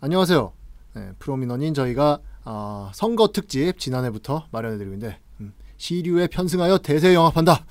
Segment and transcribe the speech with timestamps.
[0.00, 0.52] 안녕하세요.
[0.94, 7.64] 네, 프로민원인 저희가 어, 선거 특집 지난해부터 마련해드리고 있는데 음, 시류에 편승하여 대세 영합한다.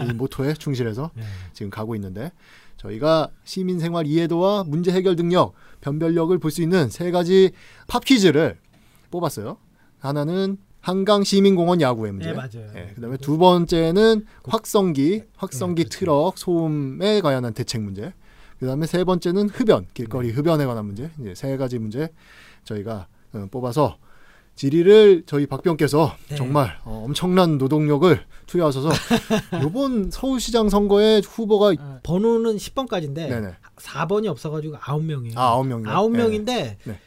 [0.00, 1.22] 네, 이 모토에 충실해서 네.
[1.52, 2.32] 지금 가고 있는데
[2.78, 7.52] 저희가 시민생활 이해도와 문제 해결 능력, 변별력을 볼 수 있는 세 가지
[7.86, 8.58] 팝 퀴즈를
[9.10, 9.58] 뽑았어요.
[9.98, 12.30] 하나는 한강 시민공원 야구의 문제.
[12.30, 12.70] 네, 맞아요.
[12.74, 15.98] 예, 그다음에 두 번째는 그- 확성기, 확성기 네, 그렇죠.
[15.98, 18.12] 트럭 소음에 관한 대책 문제.
[18.64, 20.34] 그다음에 세 번째는 흡연, 길거리 네.
[20.34, 21.10] 흡연에 관한 문제.
[21.20, 22.08] 이제 세 가지 문제
[22.64, 23.98] 저희가 어, 뽑아서
[24.56, 26.36] 질의를 저희 박병께서 네.
[26.36, 28.88] 정말 어, 엄청난 노동력을 투여하셔서
[29.66, 35.36] 이번 서울시장 선거에 후보가 아, 번호는 10번까지인데 네네 4번이 없어가지고 9명이에요.
[35.36, 35.90] 아 아홉 명이요.
[35.90, 36.18] 아홉 네.
[36.18, 37.00] 명인데 네.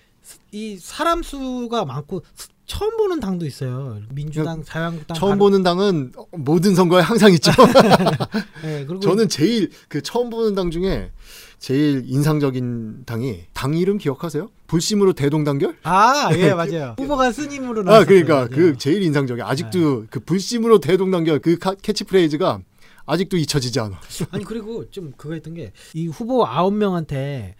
[0.51, 3.97] 이 사람 수가 많고 스- 처음 보는 당도 있어요.
[4.13, 7.49] 민주당, 자유한국당 처음 바른- 보는 당은 모든 선거에 항상 있죠.
[8.61, 11.11] 네, 그리고 저는 제일 그 처음 보는 당 중에
[11.59, 14.49] 제일 인상적인 당이 당 이름 기억하세요?
[14.67, 15.77] 불심으로 대동단결?
[15.83, 16.95] 아, 예, 맞아요.
[16.99, 18.05] 후보가 스님으로 아 나왔어요.
[18.05, 18.49] 그러니까 맞아요.
[18.49, 22.61] 그 제일 인상적이 아직도 그 불심으로 대동단결 그 카- 캐치프레이즈가
[23.05, 23.99] 아직도 잊혀지지 않아.
[24.31, 27.55] 아니 그리고 좀 그거 했던 게 이 후보 아홉 명한테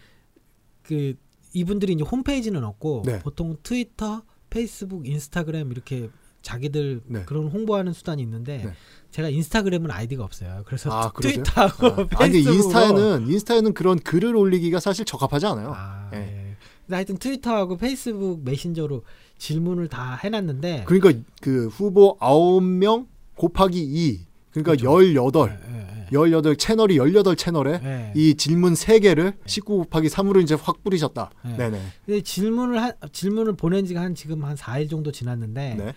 [0.84, 1.16] 그
[1.54, 3.20] 이분들이 이제 홈페이지는 없고 네.
[3.20, 6.10] 보통 트위터, 페이스북, 인스타그램 이렇게
[6.42, 7.24] 자기들 네.
[7.26, 8.72] 그런 홍보하는 수단이 있는데 네.
[9.12, 10.64] 제가 인스타그램은 아이디가 없어요.
[10.66, 11.12] 그래서 아?
[11.20, 15.74] 트위터하고 아, 페이스북으로 아니 인스타에는 인스타에는 그런 글을 올리기가 사실 적합하지 않아요.
[15.76, 16.18] 아, 예.
[16.18, 16.56] 예.
[16.86, 19.04] 근데 하여튼 트위터하고 페이스북 메신저로
[19.38, 25.14] 질문을 다 해놨는데 그러니까 그 후보 9명 곱하기 2 그러니까 그렇죠.
[25.14, 28.14] 18 예, 예, 18 채널이 18 채널에 예.
[28.16, 31.30] 이 질문 3개를 19 곱하기 3으로 이제 확 뿌리셨다.
[31.44, 31.58] 네.
[31.58, 31.82] 네네.
[32.06, 35.94] 근데 질문을 한 질문을 보낸 지가 한 지금 한 4일 정도 지났는데 네.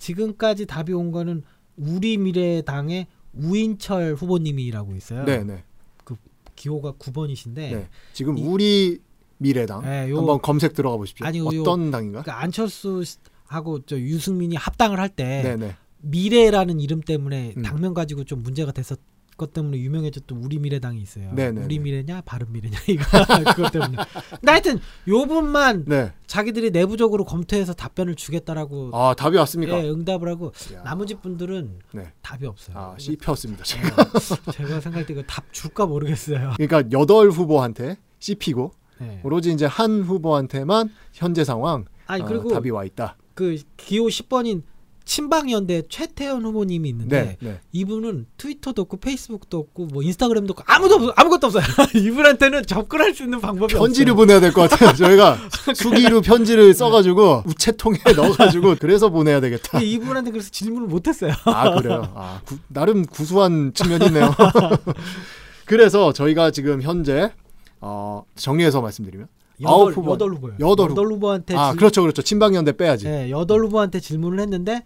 [0.00, 1.42] 지금까지 답이 온 거는
[1.76, 5.24] 우리 미래당의 우인철 후보님이라고 있어요.
[5.24, 5.62] 네네.
[6.56, 7.88] 기호가 9번이신데 네.
[8.12, 8.98] 지금 이- 우리
[9.38, 11.24] 미래당 네, 요- 한번 검색 들어가 보십시오.
[11.26, 12.20] 아니, 요- 어떤 당인가?
[12.22, 13.02] 그러니까 안철수
[13.46, 15.76] 하고 저 유승민이 합당을 할때 네네.
[16.02, 17.62] 미래라는 이름 때문에 음.
[17.62, 18.98] 당면 가지고 좀 문제가 됐었
[19.40, 21.32] 것 때문에 유명해졌던 우리 미래당이 있어요.
[21.32, 21.64] 네네네.
[21.64, 23.02] 우리 미래냐 바른 미래냐 이거
[23.56, 23.96] 그것 때문에.
[24.32, 24.78] 근데 하여튼
[25.08, 26.12] 요 분만 네.
[26.26, 29.82] 자기들이 내부적으로 검토해서 답변을 주겠다라고 아 답이 왔습니까?
[29.82, 30.82] 예, 응답을 하고 야.
[30.82, 32.12] 나머지 분들은 네.
[32.20, 32.76] 답이 없어요.
[32.76, 33.64] 아 씹혔습니다.
[33.64, 33.88] 제가.
[33.88, 36.52] 예, 제가 생각할 때 이거 답 줄까 모르겠어요.
[36.58, 39.20] 그러니까 여덟 후보한테 씹히고 예.
[39.24, 43.16] 오로지 이제 한 후보한테만 현재 상황 아니 어, 그리고 답이 와 있다.
[43.32, 44.62] 그 기호 10번인
[45.04, 47.48] 친박연대 최태원 후보님이 있는데 네.
[47.48, 47.60] 네.
[47.72, 51.64] 이분은 트위터도 없고 페이스북도 없고 뭐 인스타그램도 없고 아무도 없, 아무것도 없어요.
[51.96, 54.16] 이분한테는 접근할 수 있는 방법이 편지를 없어요.
[54.16, 54.94] 보내야 될 것 같아요.
[54.94, 55.38] 저희가
[55.74, 59.80] 수기로 편지를 써가지고 우체통에 넣어가지고 그래서 보내야 되겠다.
[59.80, 61.32] 이분한테 그래서 질문을 못했어요.
[61.44, 62.12] 아 그래요.
[62.14, 64.32] 아 구- 나름 구수한 측면이 있네요.
[65.64, 67.32] 그래서 저희가 지금 현재
[67.80, 69.28] 어, 정리해서 말씀드리면
[69.64, 70.12] 아홉 여덟, 후보.
[70.12, 70.52] 여덟 후보요.
[70.60, 73.06] 여덟 여덟 후보 한테 아 질- 그렇죠 그렇죠 친박연대 빼야지.
[73.06, 74.82] 네, 여덟 후보한테 질문을 했는데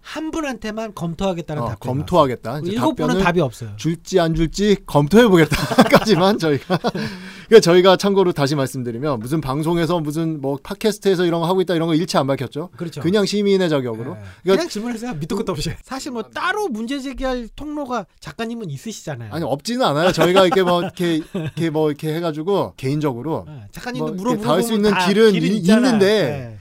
[0.00, 1.96] 한 분한테만 검토하겠다는 어, 답변.
[1.98, 2.60] 검토하겠다.
[2.64, 3.70] 일곱 분은 답이 없어요.
[3.76, 10.58] 줄지 안 줄지 검토해 보겠다까지만 저희가 그러니까 저희가 참고로 다시 말씀드리면 무슨 방송에서 무슨 뭐
[10.62, 12.70] 팟캐스트에서 이런 거 하고 있다 이런 거 일체 안 밝혔죠.
[12.76, 13.00] 그렇죠.
[13.00, 14.14] 그냥 시민의 자격으로.
[14.14, 14.20] 네.
[14.42, 15.72] 그러니까- 그냥 질문해서 밑도 끝도 없이.
[15.82, 19.32] 사실 뭐 따로 문제 제기할 통로가 작가님은 있으시잖아요.
[19.32, 20.12] 아니 없지는 않아요.
[20.12, 24.72] 저희가 이렇게 뭐 이렇게 이렇게 뭐 이렇게 해가지고 개인적으로 네, 작가님도 뭐 물어보고 닿을 수
[24.72, 25.84] 있는 다 길은 있잖아요.
[25.86, 26.06] 있는데
[26.52, 26.55] 네.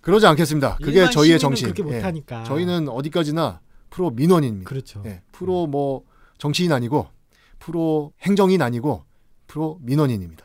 [0.00, 0.78] 그러지 않겠습니다.
[0.82, 1.72] 그게 저희의 정신.
[1.72, 1.96] 그렇게 예.
[1.96, 2.44] 못하니까.
[2.44, 3.60] 저희는 어디까지나
[3.90, 4.68] 프로 민원인입니다.
[4.68, 5.02] 그렇죠.
[5.06, 5.22] 예.
[5.32, 6.04] 프로 뭐
[6.38, 7.08] 정치인 아니고
[7.58, 9.04] 프로 행정인 아니고
[9.46, 10.44] 프로 민원인입니다.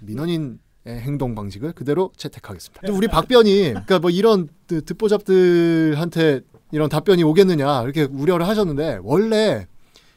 [0.00, 0.58] 민원인의
[0.88, 2.80] 행동 방식을 그대로 채택하겠습니다.
[2.80, 6.40] 근데 우리 박변이 그러니까 뭐 이런 그 듣보잡들한테
[6.72, 9.66] 이런 답변이 오겠느냐 이렇게 우려를 하셨는데 원래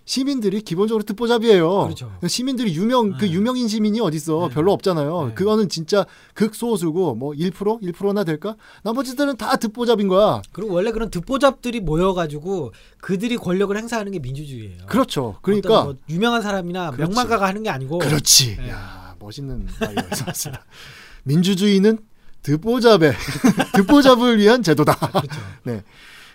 [0.06, 1.84] 시민들이 기본적으로 듣보잡이에요.
[1.84, 2.12] 그렇죠.
[2.28, 3.32] 시민들이 유명 그 네.
[3.32, 4.48] 유명인 시민이 어디 있어?
[4.50, 4.54] 네.
[4.54, 5.28] 별로 없잖아요.
[5.28, 5.34] 네.
[5.34, 8.56] 그거는 진짜 극소수고 뭐 1% 1%나 될까?
[8.84, 10.42] 나머지들은 다 듣보잡인 거야.
[10.52, 14.86] 그리고 원래 그런 듣보잡들이 모여 가지고 그들이 권력을 행사하는 게 민주주의예요.
[14.88, 15.38] 그렇죠.
[15.42, 17.10] 그러니까 뭐 유명한 사람이나 그렇지.
[17.10, 18.00] 명망가가 하는 게 아니고.
[18.00, 18.58] 그렇지.
[18.58, 18.70] 네.
[18.72, 20.66] 야 멋있는 말이었습니다.
[21.24, 22.00] 민주주의는
[22.42, 23.14] 듣보잡의
[23.76, 24.96] 듣보잡을 위한 제도다.
[24.96, 25.40] 그렇죠.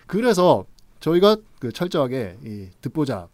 [0.07, 0.65] 그래서
[1.01, 3.27] 저희가 그 철저하게 이 듣보잡의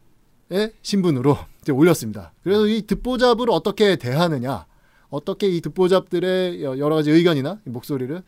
[0.81, 2.33] 신분으로 이제 올렸습니다.
[2.43, 4.65] 그래서 이 듣보잡을 어떻게 대하느냐,
[5.09, 8.21] 어떻게 이 듣보잡들의 여- 여러 가지 의견이나 목소리를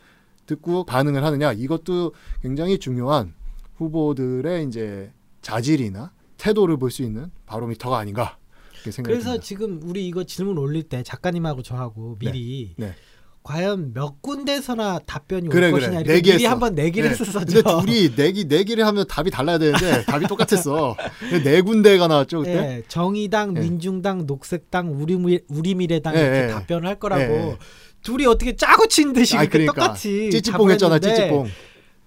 [0.46, 2.12] 듣고 반응을 하느냐, 이것도
[2.42, 3.34] 굉장히 중요한
[3.76, 5.12] 후보들의 이제
[5.42, 8.38] 자질이나 태도를 볼 수 있는 바로미터가 아닌가
[8.82, 9.40] 그래서 듭니다.
[9.44, 12.94] 지금 우리 이거 질문 올릴 때 작가님하고 저하고 미리 네.
[13.48, 15.86] 과연 몇 군데서나 답변이 그래, 올 그래.
[15.86, 16.36] 것이냐 이렇게 내기했어.
[16.36, 17.16] 미리 한번 내기를 네.
[17.18, 17.38] 했었죠.
[17.38, 20.94] 근데 둘이 내기 내기를 하면 답이 달라야 되는데 답이 똑같았어.
[21.44, 22.52] 네 군데가 나왔죠 그때.
[22.52, 23.60] 예, 정의당, 예.
[23.60, 26.48] 민중당, 녹색당, 우리 미- 우리 미래당 예, 이렇게 예.
[26.48, 27.56] 답변을 할 거라고.
[28.02, 29.72] 둘이 어떻게 짜고 친 듯이 그렇게 그러니까.
[29.72, 31.48] 똑같이 찌찌뽕 했잖아, 찌찌뽕.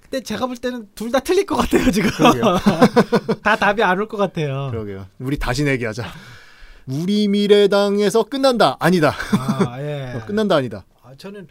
[0.04, 2.12] 근데 제가 볼 때는 둘 다 틀릴 것 같아요 지금.
[3.42, 4.68] 다 답이 안 올 것 같아요.
[4.72, 5.08] 그러게요.
[5.18, 6.06] 우리 다시 내기하자.
[6.86, 8.78] 우리 미래당에서 끝난다.
[8.80, 9.16] 아니다.
[9.40, 10.14] 아, 예.
[10.16, 10.56] 어, 끝난다.
[10.58, 10.86] 아니다.
[11.22, 11.48] 아, 저는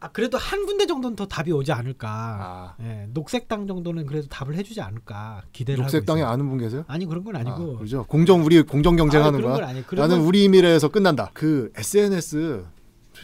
[0.00, 2.08] 아, 그래도 한 군데 정도는 더 답이 오지 않을까.
[2.10, 6.22] 아, 예, 녹색당 정도는 그래도 답을 해주지 않을까 기대를 녹색당에.
[6.22, 6.84] 아는 분 계세요?
[6.88, 7.76] 아니 그런 건 아니고.
[7.76, 8.04] 아, 그죠.
[8.06, 9.60] 공정 우리 공정 경쟁하는 아니, 그런 거야.
[9.62, 9.84] 건 아니에요.
[9.86, 11.30] 그런 나는 건- 우리 미래에서 끝난다.
[11.32, 12.66] 그 SNS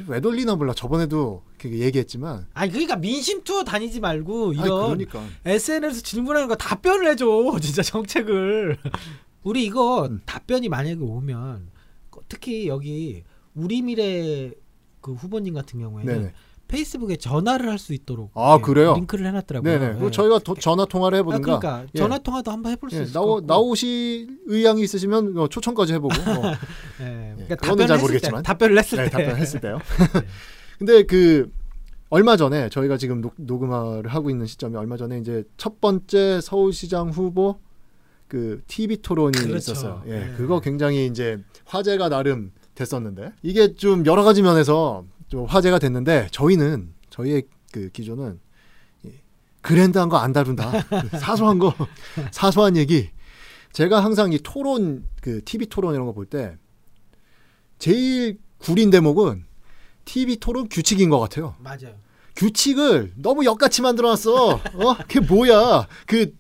[0.07, 0.73] 왜 돌리나 몰라.
[0.73, 2.47] 저번에도 얘기했지만.
[2.55, 5.23] 아니 그러니까 민심 투어 다니지 말고 아니, 이런 그러니까.
[5.45, 7.27] SNS 질문하는 거 답변을 해줘
[7.61, 8.79] 진짜 정책을.
[9.43, 10.23] 우리 이거 음.
[10.25, 11.69] 답변이 만약에 오면
[12.29, 13.23] 특히 여기
[13.55, 14.51] 우리 미래
[15.01, 16.33] 그 후보님 같은 경우에는 네네.
[16.69, 18.95] 페이스북에 전화를 할 수 있도록 아, 이렇게 그래요?
[18.95, 19.79] 링크를 해놨더라고요.
[19.81, 20.05] 네네.
[20.07, 20.11] 예.
[20.13, 21.59] 저희가 도- 전화 통화를 아, 해보든가.
[21.59, 21.99] 그러니까 예.
[21.99, 23.41] 전화 통화도 한번 해볼 수 예, 있을 나오.
[23.41, 26.15] 나오실 의향이 있으시면 어, 초청까지 해보고.
[26.15, 26.53] 어,
[27.03, 28.43] 예, 예, 그러니까 답변을 잘 했을 모르겠지만.
[28.43, 29.79] 때, 답변을 했을 네, 때 답변했을 때요.
[30.79, 31.51] 근데 그
[32.09, 37.11] 얼마 전에 저희가 지금 녹, 녹음을 하고 있는 시점이 얼마 전에 이제 첫 번째 서울시장
[37.11, 37.59] 후보
[38.29, 39.57] 그 TV 토론이 그렇죠.
[39.73, 40.03] 있었어요.
[40.07, 40.35] 예, 네.
[40.37, 42.53] 그거 굉장히 이제 화제가 나름
[42.85, 47.43] 됐었는데 이게 좀 여러 가지 면에서 좀 화제가 됐는데 저희는 저희의
[47.73, 48.41] 그 기조는
[49.07, 49.13] 예,
[49.61, 50.73] 그랜드한 거 안 다룬다.
[51.21, 51.75] 사소한 거
[52.33, 53.11] 사소한 얘기.
[53.73, 56.57] 제가 항상 이 토론 그 TV 토론 이런 거 볼 때
[57.79, 59.45] 제일 구린 대목은
[60.05, 61.55] TV 토론 규칙인 것 같아요.
[61.61, 61.95] 맞아요.
[62.37, 64.47] 규칙을 너무 역같이 만들어놨어.
[64.55, 64.97] 어?
[65.07, 65.87] 그게 뭐야?
[66.07, 66.35] 그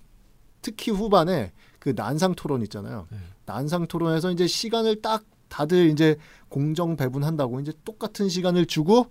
[0.62, 3.06] 특히 후반에 그 난상 토론 있잖아요.
[3.10, 3.18] 네.
[3.46, 6.16] 난상 토론에서 이제 시간을 딱 다들 이제
[6.48, 9.06] 공정 배분한다고 이제 똑같은 시간을 주고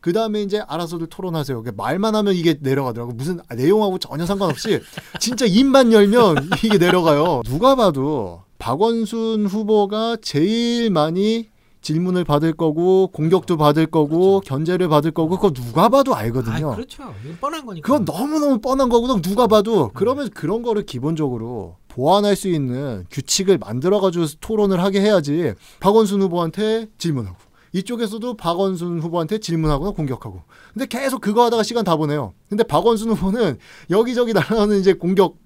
[0.00, 1.62] 그 다음에 이제 알아서들 토론하세요.
[1.76, 3.12] 말만 하면 이게 내려가더라고.
[3.12, 4.80] 무슨 내용하고 전혀 상관없이
[5.20, 7.42] 진짜 입만 열면 이게 내려가요.
[7.44, 11.51] 누가 봐도 박원순 후보가 제일 많이
[11.82, 16.72] 질문을 받을 거고 공격도 받을 거고 견제를 받을 거고 그거 누가 봐도 알거든요.
[16.72, 17.12] 아, 그렇죠.
[17.40, 17.84] 뻔한 거니까.
[17.86, 24.00] 그건 너무너무 뻔한 거거든 누가 봐도 그러면 그런 거를 기본적으로 보완할 수 있는 규칙을 만들어
[24.00, 27.36] 가지고 토론을 하게 해야지 박원순 후보한테 질문하고
[27.72, 30.42] 이쪽에서도 박원순 후보한테 질문하거나 공격하고
[30.72, 33.58] 근데 계속 그거 하다가 시간 다 보내요 근데 박원순 후보는
[33.90, 35.36] 여기저기 날아가는 이제 공격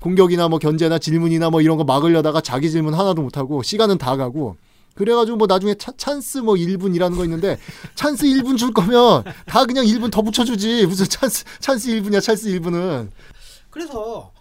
[0.00, 4.16] 공격이나 뭐 견제나 질문이나 뭐 이런 거 막으려다가 자기 질문 하나도 못 하고 시간은 다
[4.16, 4.56] 가고
[4.94, 7.58] 그래가지고 뭐 나중에 차- 찬스 뭐 1분이라는 거 있는데
[7.94, 10.86] 찬스 1분 줄 거면 다 그냥 1분 더 붙여주지.
[10.86, 13.10] 무슨 찬스 찬스 1분이야 찬스 1분은.
[13.70, 14.32] 그래서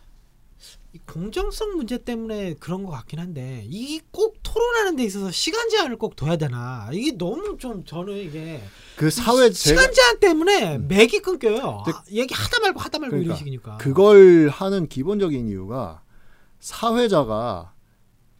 [0.95, 5.97] 이 공정성 문제 때문에 그런 것 같긴 한데 이게 꼭 토론하는 데 있어서 시간 제한을
[5.97, 6.87] 꼭 둬야 되나?
[6.93, 8.61] 이게 너무 좀 저는 이게
[8.95, 11.83] 그 사회 제가 시간 제한 때문에 맥이 끊겨요.
[11.87, 13.77] 아, 얘기 하다 말고 하다 말고 그러니까 이런 식이니까.
[13.79, 16.03] 그걸 하는 기본적인 이유가
[16.59, 17.73] 사회자가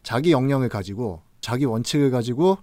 [0.04, 2.56] 자기 역량을 가지고 자기 원칙을 가지고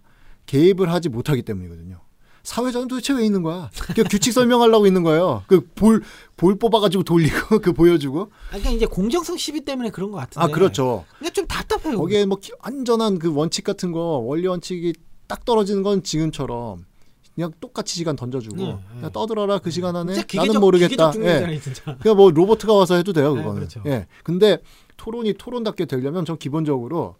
[0.47, 1.99] 개입을 하지 못하기 때문이거든요.
[2.41, 3.69] 사회자는 도대체 왜 있는 거야?
[3.95, 5.43] 그 규칙 설명하려고 있는 거예요.
[5.47, 6.01] 그 볼
[6.35, 8.21] 볼 뽑아가지고 돌리고 그 보여주고.
[8.23, 11.05] 아, 그러니까 이제 공정성 시비 때문에 그런 것 같은데 아 그렇죠.
[11.19, 14.93] 근데 좀 답답해요 거기에 뭐 기- 안전한 그 원칙 같은 거 원리 원칙이
[15.27, 16.83] 딱 떨어지는 건 지금처럼
[17.35, 18.77] 그냥 똑같이 시간 던져주고 네, 네.
[18.95, 21.11] 그냥 떠들어라 그 시간 안에 기계적, 나는 모르겠다.
[21.17, 21.59] 예.
[22.01, 23.59] 그냥 뭐 로버트가 와서 해도 돼요 네, 그거는.
[23.59, 23.83] 그렇죠.
[23.85, 24.07] 예.
[24.23, 24.57] 근데
[24.97, 27.17] 토론이 토론답게 되려면 전 기본적으로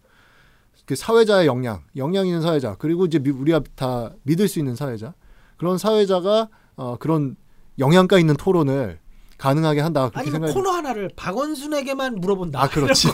[0.84, 5.14] 그 사회자의 역량, 역량 있는 사회자 그리고 이제 미- 우리가 다 믿을 수 있는 사회자
[5.56, 7.36] 그런 사회자가 어, 그런
[7.78, 8.98] 영양가 있는 토론을
[9.38, 10.52] 가능하게 한다 그렇게 아니면 생각이.
[10.54, 13.08] 코너 하나를 박원순에게만 물어본다 아, 그렇지.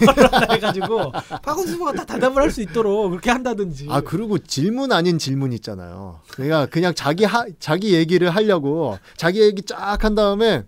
[0.50, 5.52] 해가지고 박원순 후보가 다 대답을 할 수 있도록 그렇게 한다든지 아 그리고 질문 아닌 질문
[5.54, 6.20] 있잖아요.
[6.32, 10.64] 그러니까 그냥 자기 하, 자기 얘기를 하려고 자기 얘기 쫙 한 다음에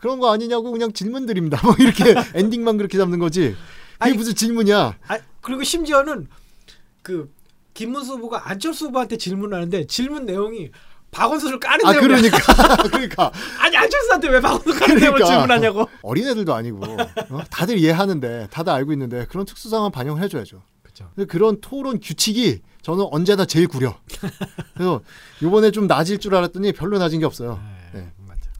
[0.00, 1.60] 그런 거 아니냐고 그냥 질문 드립니다.
[1.64, 3.50] 뭐 이렇게 엔딩만 그렇게 잡는 거지.
[3.50, 3.56] 그게
[3.98, 4.94] 아니, 무슨 질문이야?
[5.08, 6.26] 아, 그리고 심지어는
[7.02, 7.32] 그
[7.72, 10.70] 김문수 후보가 안철수 후보한테 질문하는데 질문 내용이
[11.12, 12.08] 박원순을 까는 아 내용이야.
[12.08, 12.38] 그러니까
[12.82, 15.26] 그러니까 아니 안철수한테 왜 박원순 까는 내용을 그러니까.
[15.26, 15.88] 질문하냐고.
[16.02, 17.44] 어린애들도 아니고 어?
[17.48, 20.62] 다들 이해하는데 다들 알고 있는데 그런 특수 상황 반영을 해줘야죠.
[20.82, 21.12] 그렇죠.
[21.14, 23.96] 근데 그런 토론 규칙이 저는 언제나 제일 구려.
[24.74, 25.00] 그래서
[25.40, 27.60] 이번에 좀 낮을 줄 알았더니 별로 낮은 게 없어요.
[27.92, 28.10] 네.
[28.26, 28.50] 맞아.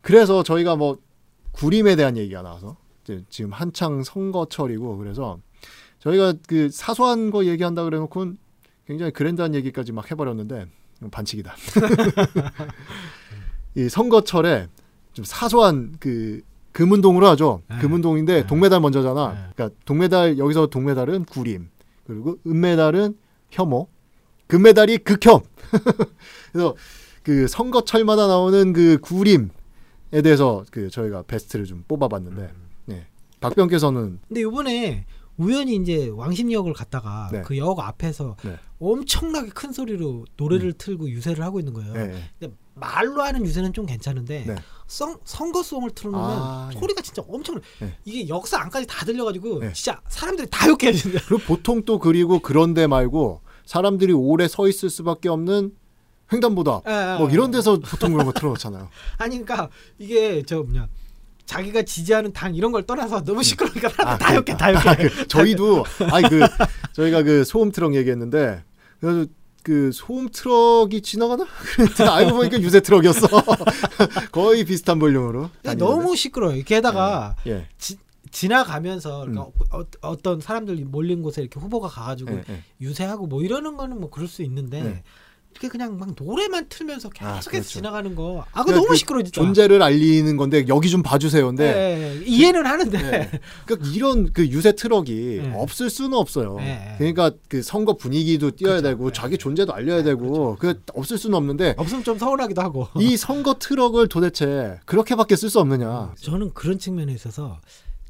[0.00, 0.96] 그래서 저희가 뭐
[1.52, 2.78] 구림에 대한 얘기가 나와서
[3.28, 5.40] 지금 한창 선거철이고 그래서
[6.06, 8.38] 저희가 그 사소한 거 얘기한다 그래놓고는
[8.86, 10.66] 굉장히 그랜드한 얘기까지 막 해버렸는데
[11.10, 11.56] 반칙이다.
[13.74, 14.68] 이 선거철에
[15.12, 17.62] 좀 사소한 그 금운동으로 하죠.
[17.68, 17.78] 네.
[17.78, 18.46] 금운동인데 네.
[18.46, 19.32] 동메달 먼저잖아.
[19.32, 19.38] 네.
[19.54, 21.70] 그러니까 동메달 여기서 동메달은 구림
[22.06, 23.16] 그리고 은메달은
[23.50, 23.88] 혐오,
[24.46, 25.40] 금메달이 극혐.
[26.52, 26.76] 그래서
[27.24, 29.48] 그 선거철마다 나오는 그 구림에
[30.22, 32.52] 대해서 그 저희가 베스트를 좀 뽑아봤는데,
[32.84, 33.06] 네.
[33.40, 35.04] 박병께서는 근데 이번에
[35.36, 37.42] 우연히 이제 왕십역을 갔다가 네.
[37.42, 38.58] 그역 앞에서 네.
[38.78, 41.92] 엄청나게 큰 소리로 노래를 틀고 유세를 하고 있는 거예요.
[41.92, 42.30] 네.
[42.38, 44.54] 근데 말로 하는 유세는 좀 괜찮은데 네.
[44.86, 46.78] 성, 선거송을 틀어놓으면 아, 예.
[46.78, 47.96] 소리가 진짜 엄청 네.
[48.04, 49.72] 이게 역사 안까지 다 들려가지고 네.
[49.72, 51.18] 진짜 사람들이 다 욕해요 진짜.
[51.26, 55.74] 그리고 보통 또 그리고 그런데 말고 사람들이 오래 서 있을 수밖에 없는
[56.32, 57.32] 횡단보도 앞, 예, 예, 뭐 예.
[57.32, 58.88] 이런 데서 보통 그런 거 틀어놓잖아요.
[59.18, 60.88] 아니 그러니까 이게 저 뭐냐
[61.46, 64.88] 자기가 지지하는 당 이런 걸 떠나서 너무 시끄러우니까 사람들 아, 다 욕해 다 욕해.
[64.88, 66.40] 아, 그, 저희도 아니 그
[66.92, 68.62] 저희가 그 소음 트럭 얘기했는데
[69.00, 69.26] 그래서
[69.62, 71.44] 그 소음 트럭이 지나가나?
[71.98, 73.26] 알고 보니까 유세 트럭이었어.
[74.30, 75.50] 거의 비슷한 볼륨으로.
[75.62, 75.84] 다니는데.
[75.84, 76.62] 너무 시끄러워요.
[76.62, 77.66] 게다가 예.
[77.76, 77.96] 지,
[78.30, 79.32] 지나가면서 음.
[79.32, 82.62] 그러니까 어, 떤 사람들 몰린 곳에 이렇게 후보가 가가지고 예, 예.
[82.80, 85.02] 유세하고 뭐 이러는 거는 뭐 그럴 수 있는데
[85.56, 85.66] 네.
[85.66, 87.68] 이렇게 그냥 막 노래만 틀면서 계속해서 그렇죠.
[87.68, 88.44] 지나가는 거.
[88.52, 89.40] 아, 그러니까 너무 그 시끄러워 진짜.
[89.40, 91.46] 존재를 알리는 건데 여기 좀 봐주세요.
[91.46, 92.98] 근데 예, 예, 이해는 하는데.
[92.98, 93.40] 네.
[93.64, 95.52] 그러니까 이런 그 유세 트럭이 네.
[95.56, 96.56] 없을 수는 없어요.
[96.56, 96.94] 네.
[96.98, 98.88] 그러니까 그 선거 분위기도 띄어야 그렇죠.
[98.88, 99.12] 되고 네.
[99.14, 102.88] 자기 존재도 알려야 네, 되고 그 없을 수는 없는데 없으면 좀 서운하기도 하고.
[102.98, 106.14] 이 선거 트럭을 도대체 그렇게밖에 쓸 수 없느냐?
[106.20, 107.60] 저는 그런 측면에 있어서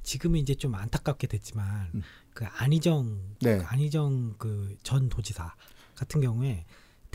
[0.03, 2.03] 지금은 이제 좀 안타깝게 됐지만 음.
[2.35, 3.61] 그 안희정 네.
[3.67, 5.55] 안희정 그 전 도지사
[5.97, 6.65] 같은 경우에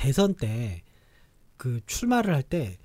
[0.02, 0.84] 대선 때
[1.62, 2.80] 그 출마를 할 때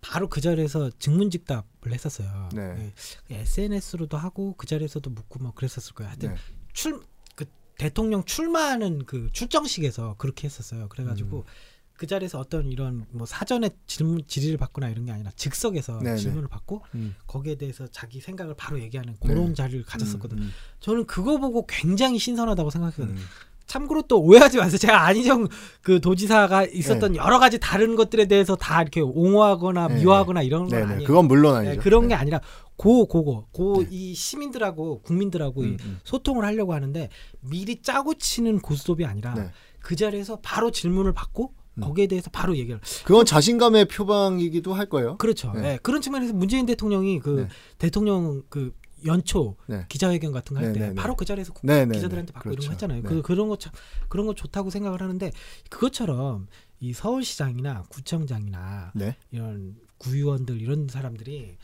[0.00, 2.48] 바로 그 자리에서 증문직답을 했었어요.
[2.52, 2.92] 네.
[3.30, 6.08] SNS로도 하고 그 자리에서도 묻고 뭐 그랬었을 거예요.
[6.10, 6.40] 하여튼 네.
[6.72, 7.00] 출
[7.36, 7.44] 그
[7.78, 10.88] 대통령 출마하는 그 출정식에서 그렇게 했었어요.
[10.88, 11.44] 그래가지고 음.
[11.92, 16.16] 그 자리에서 어떤 이런 뭐 사전에 질문 질의를 받거나 이런 게 아니라 즉석에서 네네.
[16.16, 17.14] 질문을 받고 음.
[17.28, 19.54] 거기에 대해서 자기 생각을 바로 얘기하는 그런 네.
[19.54, 20.42] 자리를 가졌었거든요.
[20.42, 23.20] 음, 저는 그거 보고 굉장히 신선하다고 음, 생각했거든요.
[23.68, 23.78] 음.
[23.78, 24.78] 참고로 또 오해하지 마세요.
[24.78, 25.46] 제가 안희정
[25.82, 29.94] 그 도지사가 있었던 여러 가지 다른 것들에 대해서 다 이렇게 옹호하거나 네.
[29.96, 30.92] 미워하거나 이런 건 네네.
[30.92, 31.06] 아니에요.
[31.06, 31.82] 그건 물론 네, 아니죠.
[31.82, 32.08] 그런 네.
[32.08, 32.40] 게 아니라
[32.76, 33.46] 고 고거 네.
[33.52, 36.00] 고이 시민들하고 국민들하고 이 음, 음.
[36.04, 37.08] 소통을 하려고 하는데
[37.40, 39.50] 미리 짜고 치는 고스톱이 아니라 네.
[39.80, 41.80] 그 자리에서 바로 질문을 받고 음.
[41.80, 45.16] 거기에 대해서 바로 얘기를 그건 자신감의 표방이기도 할 거예요.
[45.18, 45.52] 그렇죠.
[45.54, 45.60] 네.
[45.60, 47.48] 네, 그런 측면에서 문재인 대통령이 그 네.
[47.78, 48.72] 대통령 그
[49.06, 49.84] 연초 네.
[49.88, 50.94] 기자회견 같은 거 할때 네, 네, 네.
[50.94, 52.32] 바로 그 자리에서 국- 기자들한테 네.
[52.32, 52.68] 받고 이런 그렇죠.
[52.68, 53.02] 거 했잖아요.
[53.02, 53.08] 네.
[53.08, 53.72] 그 그런 거 참
[54.08, 55.30] 그런 거 좋다고 생각을 하는데
[55.70, 56.46] 그것처럼
[56.80, 59.16] 이 서울시장이나 구청장이나 네.
[59.30, 61.56] 이런 구의원들 이런 사람들이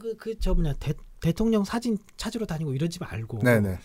[0.00, 3.78] 그 그저 뭐냐 대, 대통령 사진 찾으러 다니고 이러지 말고 네네.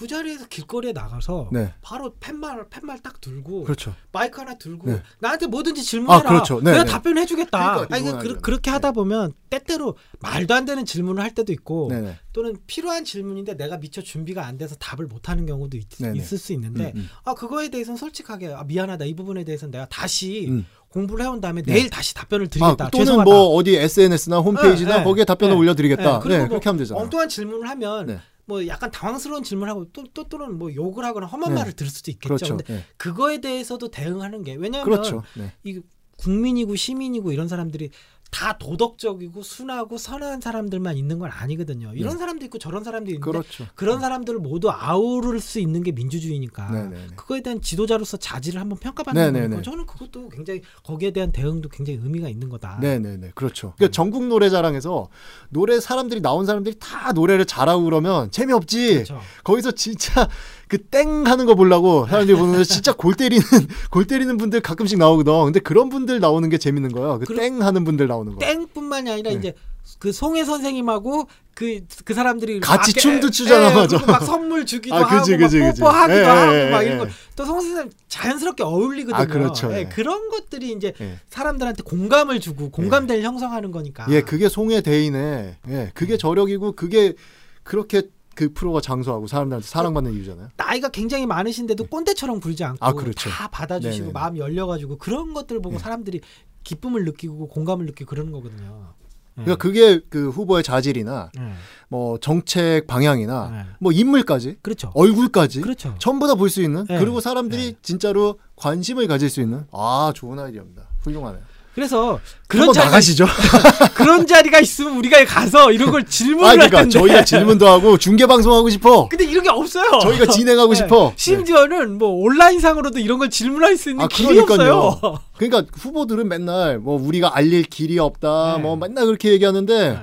[0.00, 1.74] 그 자리에서 길거리에 나가서 네.
[1.82, 3.94] 바로 팻말 팻말 딱 들고 그렇죠.
[4.12, 5.02] 마이크 하나 들고 네.
[5.18, 6.26] 나한테 뭐든지 질문해라.
[6.26, 6.58] 아, 그렇죠.
[6.62, 6.90] 네, 내가 네.
[6.90, 7.86] 답변해 주겠다.
[7.86, 8.40] 그러니까 아니 그, 그.
[8.40, 12.16] 그 렇게 하다 보면 때때로 말도 안 되는 질문을 할 때도 있고 네네.
[12.32, 16.00] 또는 필요한 질문인데 내가 미처 준비가 안 돼서 답을 못 하는 경우도 있.
[16.00, 17.08] 을수 있는데 음, 음.
[17.24, 20.64] 아 그거에 대해서는 솔직하게 아, 미안하다 이 부분에 대해서는 내가 다시 음.
[20.88, 21.74] 공부를 해온 다음에 네.
[21.74, 22.88] 내일 다시 답변을 아, 드리겠다.
[22.88, 23.30] 또는 죄송하다.
[23.30, 25.04] 뭐 어디 SNS나 홈페이지나 네, 네.
[25.04, 25.60] 거기에 답변을 네.
[25.60, 26.02] 올려드리겠다.
[26.02, 27.04] 네, 네, 그리고 뭐 그렇게 하면 되잖아요.
[27.04, 28.20] 엉뚱한 질문을 하면 네.
[28.50, 31.54] 뭐 약간 당황스러운 질문을 하고 또, 또 또는 뭐 욕을 하거나 험한 네.
[31.54, 32.34] 말을 들을 수도 있겠죠.
[32.34, 32.56] 그렇죠.
[32.56, 32.84] 근데 네.
[32.96, 35.22] 그거에 대해서도 대응하는 게 왜냐하면 그렇죠.
[35.36, 35.52] 네.
[35.62, 35.80] 이
[36.16, 37.90] 국민이고 시민이고 이런 사람들이
[38.30, 41.92] 다 도덕적이고 순하고 선한 사람들만 있는 건 아니거든요.
[41.94, 42.18] 이런 네.
[42.18, 43.66] 사람도 있고 저런 사람도 있는데 그렇죠.
[43.74, 47.06] 그런 사람들을 모두 아우를 수 있는 게 민주주의니까 네네네.
[47.16, 49.48] 그거에 대한 지도자로서 자질을 한번 평가받는 네네네.
[49.48, 52.78] 거니까 저는 그것도 굉장히 거기에 대한 대응도 굉장히 의미가 있는 거다.
[52.80, 53.32] 네네네.
[53.34, 53.74] 그렇죠.
[53.76, 55.08] 그러니까 전국 노래자랑에서
[55.48, 58.94] 노래 사람들이 나온 사람들이 다 노래를 잘하고 그러면 재미없지.
[58.94, 59.20] 그렇죠.
[59.42, 60.28] 거기서 진짜
[60.70, 63.42] 그 땡 하는 거 보려고 사람들이 보는데 진짜 골 때리는
[63.90, 65.32] 골 때리는 분들 가끔씩 나오거든.
[65.44, 67.18] 근데 그런 분들 나오는 게 재밌는 거예요.
[67.18, 68.38] 그 땡 하는 분들 나오는 거.
[68.38, 69.36] 땡뿐만이 아니라 네.
[69.38, 69.54] 이제
[69.98, 73.96] 그 송혜 선생님하고 그 그 사람들이 같이 막 춤도 에- 추잖아, 에, 맞아.
[73.98, 75.74] 그리고 막 선물 주기도 아, 그지, 하고 그지, 막.
[75.74, 77.10] 뽀뽀하기도 예, 하고 예, 막 예, 이런 예.
[77.34, 79.16] 거또 송혜 선생님 자연스럽게 어울리거든요.
[79.20, 79.70] 아, 그렇죠.
[79.72, 79.84] 예, 예.
[79.86, 81.18] 그런 것들이 이제 예.
[81.28, 84.06] 사람들한테 공감을 주고 공감대를 형성하는 거니까.
[84.10, 85.90] 예, 그게 송의 대인의 예, 음.
[85.94, 87.14] 그게 저력이고 그게
[87.62, 88.02] 그렇게
[88.40, 90.48] 그 프로가 장수하고 사람들한테 사랑받는 이유잖아요.
[90.56, 93.28] 나이가 굉장히 많으신데도 꼰대처럼 굴지 않고 아, 그렇죠.
[93.28, 94.12] 다 받아주시고 네네네.
[94.12, 95.78] 마음이 열려가지고 그런 것들을 보고 예.
[95.78, 96.22] 사람들이
[96.64, 98.94] 기쁨을 느끼고 공감을 느끼고 그러는 거거든요.
[99.36, 99.42] 예.
[99.42, 101.52] 그러니까 그게 그 후보의 자질이나 예.
[101.90, 103.74] 뭐 정책 방향이나 예.
[103.78, 104.90] 뭐 인물까지 그렇죠.
[104.94, 105.94] 얼굴까지 그렇죠.
[105.98, 106.98] 전부 다 볼 수 있는 네.
[106.98, 107.78] 그리고 사람들이 네.
[107.82, 110.88] 진짜로 관심을 가질 수 있는 아 좋은 아이디어입니다.
[111.00, 111.42] 훌륭하네요.
[111.80, 113.24] 그래서 그런 자리가 나가시죠.
[113.94, 116.98] 그런 자리가 있으면 우리가 가서 이런 걸 질문을 아할 그러니까 텐데.
[116.98, 119.08] 저희가 질문도 하고 중계 방송하고 싶어.
[119.08, 119.98] 근데 이런 게 없어요.
[120.02, 120.76] 저희가 진행하고 네.
[120.76, 121.08] 싶어.
[121.08, 121.14] 네.
[121.16, 124.74] 심지어는 뭐 온라인상으로도 이런 걸 질문할 수 있는 아, 길이 그러니까요.
[124.74, 125.18] 없어요.
[125.38, 128.62] 그러니까 후보들은 맨날 뭐 우리가 알릴 길이 없다, 네.
[128.62, 129.98] 뭐 맨날 그렇게 얘기하는데 네.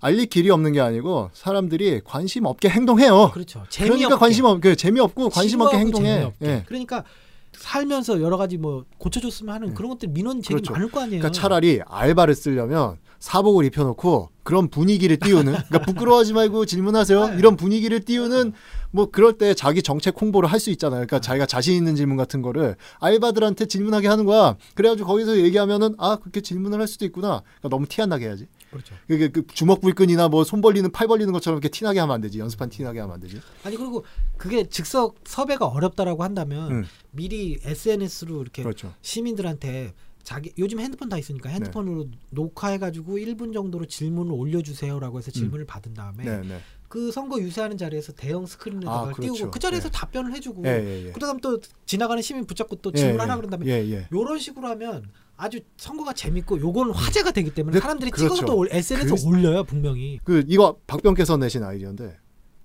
[0.00, 3.30] 알릴 길이 없는 게 아니고 사람들이 관심 없게 행동해요.
[3.34, 3.64] 그렇죠.
[3.68, 3.98] 재미없게.
[4.04, 6.14] 그러니까 관심 없, 그 재미없고 관심 없게 행동해.
[6.14, 6.46] 재미없게.
[6.46, 6.62] 예.
[6.66, 7.04] 그러니까
[7.52, 9.74] 살면서 여러 가지 뭐 고쳐줬으면 하는 네.
[9.74, 10.72] 그런 것들 민원 제기 그렇죠.
[10.72, 11.20] 많을 거 아니에요.
[11.20, 17.34] 그러니까 차라리 알바를 쓰려면 사복을 입혀놓고 그런 분위기를 띄우는 그러니까 부끄러워하지 말고 질문하세요.
[17.38, 18.52] 이런 분위기를 띄우는
[18.92, 21.06] 뭐 그럴 때 자기 정책 홍보를 할 수 있잖아요.
[21.06, 24.56] 그러니까 자기가 자신 있는 질문 같은 거를 알바들한테 질문하게 하는 거야.
[24.74, 27.42] 그래가지고 거기서 얘기하면은 아 그렇게 질문을 할 수도 있구나.
[27.60, 28.94] 그러니까 너무 티 안 나게 해야지 그렇죠.
[29.08, 32.38] 그게 그 주먹 불끈이나 뭐 손 벌리는 팔 벌리는 것처럼 이렇게 티나게 하면 안 되지.
[32.38, 33.40] 연습한 티나게 하면 안 되지.
[33.64, 34.04] 아니 그리고
[34.36, 36.84] 그게 즉석 섭외가 어렵다라고 한다면 음.
[37.10, 38.94] 미리 SNS로 이렇게 그렇죠.
[39.02, 45.94] 시민들한테 자기 요즘 핸드폰 다 있으니까 핸드폰으로 녹화해가지고 1분 정도로 질문을 올려주세요라고 해서 질문을 받은
[45.94, 46.60] 다음에 네 네.
[46.88, 49.22] 그 선거 유세하는 자리에서 대형 스크린에다가 아, 그렇죠.
[49.22, 49.98] 띄우고 그 자리에서 네.
[49.98, 51.12] 답변을 해주고 예예예.
[51.12, 54.08] 그다음 또 지나가는 시민 붙잡고 또 질문하라 그런 다음에 예예.
[54.12, 55.04] 요런 식으로 하면
[55.42, 58.34] 아주 선거가 재밌고 요건 화제가 되기 때문에 네, 사람들이 그렇죠.
[58.34, 62.16] 찍어서 또 올- SNS에 그- 올려요 분명히 그 이거 박병께서 내신 아이디어인데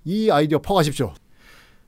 [0.04, 1.14] 이 아이디어 퍼가십시오.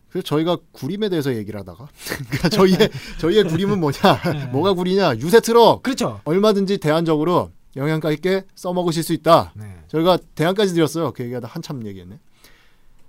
[0.10, 1.90] 그래서 저희가 구림에 대해서 얘기를 하다가
[2.30, 2.90] 그러니까 저희의
[3.20, 3.98] 저희의 구림은 뭐냐
[4.32, 4.46] 네.
[4.48, 9.52] 뭐가 구리냐 유세 트럭 그렇죠 얼마든지 대안적으로 영양가 있게 써먹으실 수 있다.
[9.56, 9.84] 네.
[9.90, 11.12] 저희가 대안까지 드렸어요.
[11.12, 12.18] 그 얘기하다 한참 얘기했네.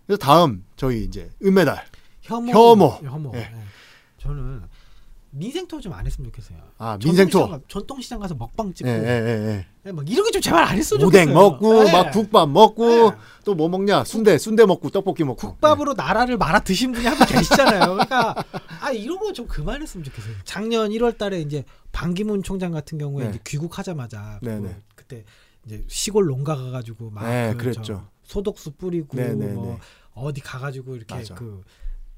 [0.07, 1.85] 그래서 다음 저희 이제 은메달
[2.23, 2.89] 혐오 혐오.
[3.03, 3.39] 혐오 예.
[3.39, 3.51] 예.
[4.19, 4.63] 저는
[5.31, 9.67] 민생 투어 좀 안 했으면 좋겠어요 아 민생 투어 전통시장 가- 가서 먹방 찍고 예예예
[9.87, 11.93] 예, 막 이런 게 좀 제발 안 했으면 오뎅 좋겠어요 먹고 예.
[11.93, 13.11] 막 국밥 먹고 예.
[13.45, 17.93] 또뭐 먹냐 순대 순대 먹고 떡볶이 먹고 국밥으로 나라를 말아 드신 분이 한 분 계시잖아요.
[17.93, 18.45] 그러니까
[18.81, 20.35] 아 이런 거 좀 그만했으면 좋겠어요.
[20.45, 23.31] 작년 1월달에 이제 반기문 총장 같은 경우에 네.
[23.31, 24.77] 이제 귀국하자마자 네, 그, 네.
[24.95, 25.25] 그때
[25.67, 27.83] 이제 시골 농가 가가지고 막 네, 그 그랬죠.
[27.83, 29.79] 저 소독수 뿌리고 네, 네, 뭐 네.
[30.15, 31.35] 어디 가가지고 이렇게 맞아.
[31.35, 31.63] 그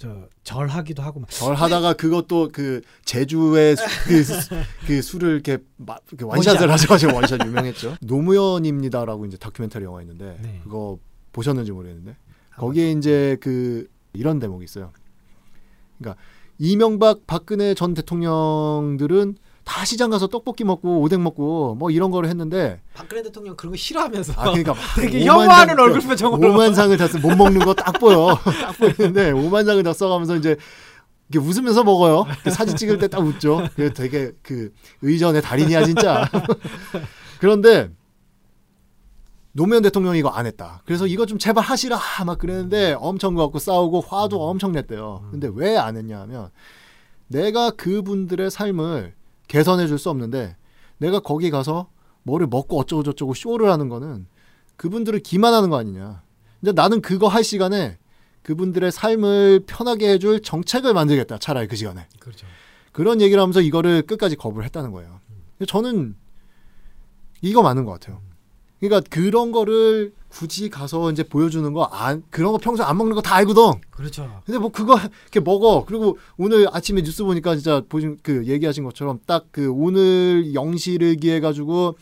[0.01, 4.55] 저 절하기도 하고 막 절 하다가 그것도 그 제주의 수- 그, 수-
[4.87, 6.71] 그 술을 이렇게 마, 그 원샷을 원샷.
[6.71, 7.97] 하셔가지고 원샷 유명했죠.
[8.03, 10.61] 노무현입니다라고 이제 다큐멘터리 영화 있는데 네.
[10.65, 10.99] 그거
[11.33, 12.17] 보셨는지 모르겠는데
[12.57, 14.93] 거기에 이제 그 이런 대목이 있어요.
[15.99, 16.21] 그러니까
[16.59, 22.81] 이명박 박근혜 전 대통령들은 다 시장 가서 떡볶이 먹고 오뎅 먹고 뭐 이런 거를 했는데
[22.95, 26.97] 박근혜 대통령 그런 거 싫어하면서 아 그러니까 막 되게 혐오하는 장- 얼굴 표정으로 오만 상을
[26.97, 27.19] 다 써.
[27.19, 28.37] 못 먹는 거 딱 보여.
[28.61, 30.57] 딱 보이는데 오만 상을 다 써가면서 이제
[31.29, 32.25] 이렇게 웃으면서 먹어요.
[32.43, 33.69] 그 사진 찍을 때 딱 웃죠.
[33.77, 36.29] 그게 되게 그 의전의 달인이야 진짜.
[37.39, 37.91] 그런데
[39.53, 40.83] 노무현 대통령이 이거 안 했다.
[40.85, 45.29] 그래서 이거 좀 제발 하시라 막 그랬는데 엄청 갖고 싸우고 화도 엄청 냈대요.
[45.31, 46.51] 근데 왜 안 했냐 하면
[47.29, 49.15] 내가 그분들의 삶을
[49.51, 50.57] 개선해 줄 수 없는데
[50.99, 51.91] 내가 거기 가서
[52.23, 54.27] 뭐를 먹고 어쩌고 저쩌고 쇼를 하는 거는
[54.77, 56.23] 그분들을 기만하는 거 아니냐.
[56.61, 57.99] 근데 나는 그거 할 시간에
[58.45, 61.39] 그분들의 삶을 편하게 해줄 정책을 만들겠다.
[61.39, 62.07] 차라리 그 시간에.
[62.21, 62.47] 그렇죠.
[62.93, 65.19] 그런 얘기를 하면서 이거를 끝까지 거부를 했다는 거예요.
[65.67, 66.15] 저는
[67.43, 68.23] 이거 맞는 것 같아요.
[68.81, 73.21] 그러니까 그런 거를 굳이 가서 이제 보여주는 거 안, 그런 거 평소 안 먹는 거
[73.21, 73.63] 다 알거든.
[73.91, 74.43] 그렇죠.
[74.47, 75.85] 근데 뭐 그거 이렇게 먹어.
[75.87, 81.41] 그리고 오늘 아침에 뉴스 보니까 진짜 보신 그 얘기하신 것처럼 딱 그 오늘 영시를 기해
[81.41, 81.97] 가지고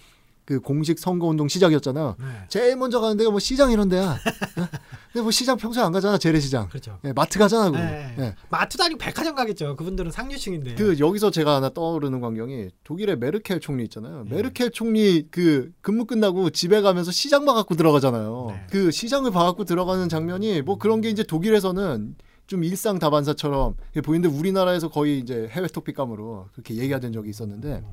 [0.49, 2.17] 그 공식 선거 운동 시작이었잖아요.
[2.19, 2.25] 네.
[2.49, 4.13] 제일 먼저 가는 데가 뭐 시장 이런 데야.
[4.57, 4.69] 어?
[5.13, 6.17] 근데 뭐 시장 평소에 안 가잖아.
[6.17, 6.71] 재래시장.
[6.71, 6.99] 그렇죠.
[7.05, 7.67] 예, 마트 가잖아.
[7.67, 7.77] 그거.
[7.77, 8.15] 네.
[8.19, 8.35] 예.
[8.49, 9.77] 마트도 아니고 백화점 가겠죠.
[9.77, 10.77] 그분들은 상류층인데.
[10.77, 14.25] 그 여기서 제가 하나 떠오르는 광경이 독일의 메르켈 총리 있잖아요.
[14.27, 14.35] 예.
[14.35, 18.47] 메르켈 총리 그 근무 끝나고 집에 가면서 시장 봐갖고 들어가잖아요.
[18.49, 18.67] 네.
[18.71, 24.89] 그 시장을 봐갖고 들어가는 장면이 뭐 그런 게 이제 독일에서는 좀 일상 다반사처럼 보이는데 우리나라에서
[24.89, 27.85] 거의 이제 해외 토픽감으로 그렇게 얘기하던 적이 있었는데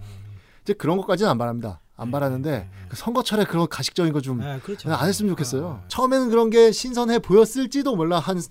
[0.64, 1.82] 이제 그런 것까지는 안 바랍니다.
[1.98, 2.70] 안 네, 바라는데 네, 네.
[2.90, 4.92] 그 선거철에 그런 가식적인 거좀안 네, 그렇죠.
[4.92, 5.82] 했으면 좋겠어요.
[5.84, 8.42] 아, 처음에는 그런 게 신선해 보였을지도 몰라 한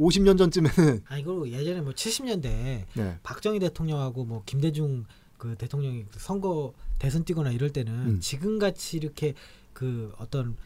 [0.00, 3.18] 50년 전쯤에는 아 이거 예전에 뭐 70년대 네.
[3.22, 5.04] 박정희 대통령하고 뭐 김대중
[5.36, 8.20] 그 대통령이 그 선거 대선 뛰거나 이럴 때는 음.
[8.20, 9.34] 지금 같이 이렇게
[9.74, 10.56] 그 어떤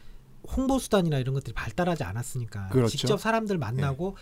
[0.47, 2.95] 홍보 수단이나 이런 것들이 발달하지 않았으니까 그렇죠.
[2.95, 4.15] 직접 사람들 만나고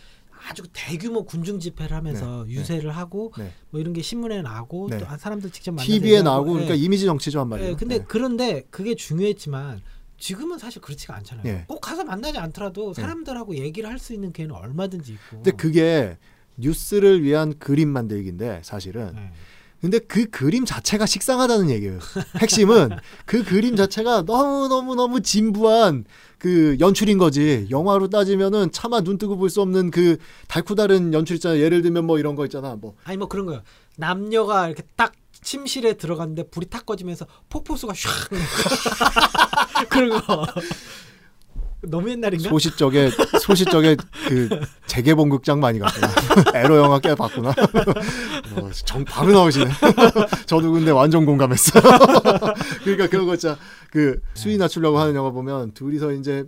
[0.47, 3.51] 아주 대규모 군중 집회를 하면서 네, 유세를 하고 네.
[3.69, 4.97] 뭐 이런 게 신문에 나오고 네.
[4.97, 6.53] 또 사람들 직접 만나서 TV에 나오고 예.
[6.53, 7.71] 그러니까 이미지 정치죠 한 말이에요.
[7.71, 8.05] 예, 근데 네.
[8.07, 9.81] 그런데 그게 중요했지만
[10.19, 11.47] 지금은 사실 그렇지가 않잖아요.
[11.47, 11.65] 예.
[11.67, 15.43] 꼭 가서 만나지 않더라도 사람들하고 얘기를 할 수 있는 기회는 얼마든지 있고.
[15.43, 16.17] 근데 그게
[16.57, 19.31] 뉴스를 위한 그림 만들기인데 사실은 네.
[19.79, 21.99] 근데 그 그림 자체가 식상하다는 얘기예요.
[22.41, 22.89] 핵심은
[23.25, 26.05] 그 그림 자체가 너무 너무 너무 진부한
[26.39, 27.67] 그 연출인 거지.
[27.69, 31.57] 영화로 따지면은 차마 눈 뜨고 볼 수 없는 그 달쿠다른 연출 있잖아.
[31.57, 32.75] 예를 들면 뭐 이런 거 있잖아.
[32.79, 33.61] 뭐 아니 뭐 그런 거요.
[33.97, 38.09] 남녀가 이렇게 딱 침실에 들어갔는데 불이 탁 꺼지면서 폭포수가 샥
[39.89, 40.45] 그런 거.
[41.81, 42.49] 너무 옛날인가?
[42.49, 43.95] 소시적에 소시적에
[44.27, 44.49] 그
[44.87, 46.09] 재개봉 극장 많이 갔구나.
[46.59, 47.49] 에로 영화 꽤 봤구나.
[48.55, 49.65] 어, 정 바로 나오시네.
[50.47, 51.81] 저도 근데 완전 공감했어요.
[52.83, 53.57] 그러니까 그런 거 있잖아.
[53.91, 56.45] 그 수위 낮추려고 하는 영화 보면 둘이서 이제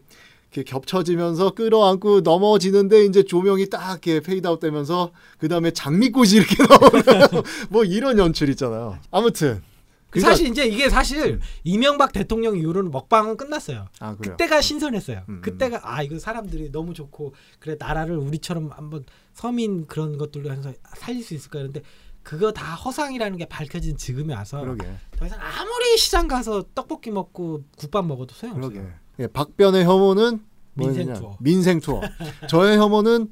[0.51, 7.43] 이렇게 겹쳐지면서 끌어안고 넘어지는데 이제 조명이 딱 이렇게 페이드아웃 되면서 그 다음에 장미꽃이 이렇게 나오는
[7.69, 8.97] 뭐 이런 연출 있잖아요.
[9.11, 9.61] 아무튼
[10.09, 13.87] 그러니까- 사실 이제 이게 사실 이명박 대통령 이후로는 먹방은 끝났어요.
[13.99, 14.15] 아.
[14.15, 15.21] 그때가 신선했어요.
[15.29, 15.41] 음.
[15.41, 21.23] 그때가 아 이거 사람들이 너무 좋고 그래 나라를 우리처럼 한번 서민 그런 것들로 해서 살릴
[21.23, 21.83] 수 있을까 그런데
[22.23, 24.87] 그거 다 허상이라는 게 밝혀진 지금에 와서 그러게.
[25.17, 28.71] 더 이상 아무리 시장 가서 떡볶이 먹고 국밥 먹어도 소용없어요.
[28.71, 28.87] 그러게.
[29.19, 30.43] 예, 박변의 혐오는
[30.75, 31.13] 민생?
[31.13, 31.37] 투어.
[31.39, 32.01] 민생 투어.
[32.49, 33.29] 저의 혐오는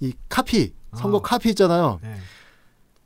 [0.00, 1.22] 이 카피 선거 어.
[1.22, 1.98] 카피 있잖아요.
[2.02, 2.16] 네.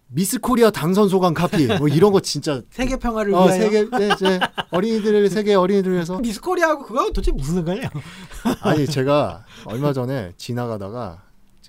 [0.08, 4.08] 미스 코리아 당선 소감 카피 뭐 이런 거 진짜 세계 평화를 어, 위하여 세계 네,
[4.14, 7.88] 네, 어린이들을 세계 어린이들을 위해서 미스 코리아하고 그거 도대체 무슨 상관이야?
[8.60, 11.22] 아니 제가 얼마 전에 지나가다가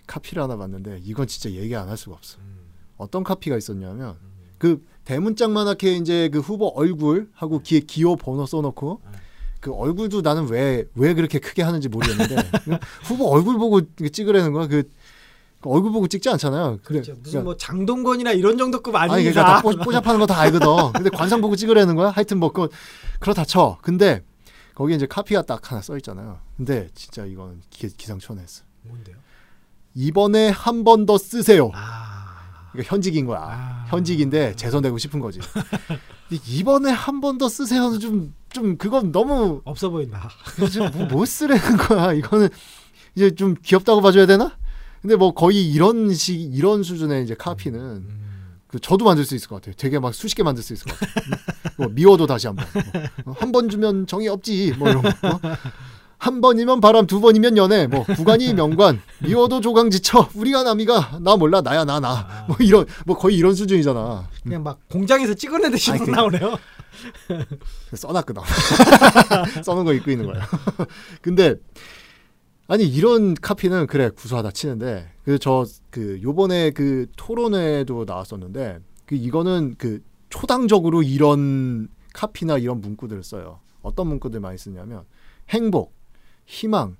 [0.07, 2.37] 카피를 하나 봤는데 이건 진짜 얘기 안 할 수가 없어.
[2.97, 4.15] 어떤 카피가 있었냐면
[4.57, 9.01] 그 대문짝만하게 이제 그 후보 얼굴하고 기에 기호 번호 써놓고
[9.59, 12.35] 그 얼굴도 나는 왜 왜 그렇게 크게 하는지 모르겠는데
[13.03, 14.67] 후보 얼굴 보고 찍으라는 거야.
[14.67, 14.83] 그,
[15.61, 16.79] 그 얼굴 보고 찍지 않잖아요.
[16.83, 17.19] 그래, 그렇죠.
[17.21, 19.31] 무슨 뭐 장동건이나 이런 정도급 아니 아니니까.
[19.33, 20.67] 그러니까 다 뽀- 뽀잡하는 거 다 알거든.
[20.93, 22.09] 근데 관상 보고 찍으라는 거야.
[22.09, 22.67] 하여튼 뭐 그,
[23.19, 23.77] 그렇다 쳐.
[23.81, 24.21] 근데
[24.75, 26.39] 거기 이제 카피가 딱 하나 써 있잖아요.
[26.57, 28.63] 근데 진짜 이건 기, 기상천외했어.
[28.83, 29.15] 뭔데요?
[29.95, 31.71] 이번에 한 번 더 쓰세요.
[31.73, 32.12] 아.
[32.73, 33.39] 그러니까 현직인 거야.
[33.41, 33.85] 아.
[33.89, 35.39] 현직인데 재선되고 싶은 거지.
[36.47, 40.29] 이번에 한 번 더 쓰세요는 좀, 좀 그건 너무 없어 보인다.
[40.71, 42.11] 좀 뭐, 뭐 쓰라는 거야.
[42.13, 42.49] 이거는
[43.15, 44.57] 이제 좀 귀엽다고 봐줘야 되나?
[45.01, 48.19] 근데 뭐 거의 이런 식 이런 수준의 이제 카피는 음.
[48.67, 49.75] 그 저도 만들 수 있을 것 같아요.
[49.77, 51.25] 되게 막 수십 개 만들 수 있을 것 같아요.
[51.77, 52.65] 뭐 미워도 다시 한 번.
[53.25, 54.73] 뭐, 한번 주면 정이 없지.
[54.79, 55.09] 뭐 이런 거.
[55.09, 55.39] 어?
[56.23, 57.85] 한 번이면 바람, 두 번이면 연애.
[57.85, 59.01] 뭐 구간이 명관.
[59.23, 60.29] 미워도 조강지쳐.
[60.35, 62.45] 우리가 남이가 나 몰라 나야 나 나.
[62.47, 64.29] 뭐 이런 뭐 거의 이런 수준이잖아.
[64.41, 66.57] 그냥 막 공장에서 찍어내듯이 막 그- 나오네요.
[67.93, 68.41] 써놨거든.
[69.63, 70.47] 써놓은 거 입고 있는 거야.
[71.21, 71.55] 근데
[72.69, 81.03] 아니 이런 카피는 그래 구수하다 치는데 그저그 요번에 그 토론회도 나왔었는데 그 이거는 그 초당적으로
[81.03, 83.59] 이런 카피나 이런 문구들을 써요.
[83.81, 85.03] 어떤 문구들 많이 쓰냐면
[85.49, 85.92] 행복,
[86.45, 86.97] 희망,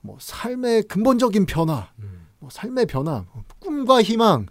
[0.00, 2.26] 뭐 삶의 근본적인 변화, 음.
[2.38, 3.24] 뭐 삶의 변화,
[3.60, 4.46] 꿈과 희망,